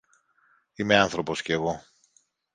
[0.75, 1.83] Είμαι άνθρωπος κι εγώ!